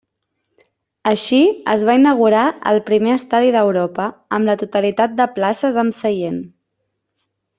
[1.09, 1.41] Així
[1.73, 4.07] es va inaugurar el primer estadi d'Europa
[4.39, 6.43] amb la totalitat de places amb seient.